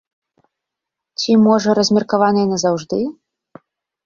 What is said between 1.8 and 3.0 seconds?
размеркаваныя назаўжды?